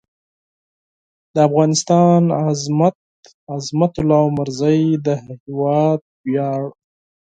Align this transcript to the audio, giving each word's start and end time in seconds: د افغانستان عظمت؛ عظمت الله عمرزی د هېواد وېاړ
د 1.33 1.35
افغانستان 1.47 2.21
عظمت؛ 2.45 2.97
عظمت 3.55 3.93
الله 4.01 4.21
عمرزی 4.29 4.81
د 5.05 5.07
هېواد 5.25 5.99
وېاړ 6.31 6.61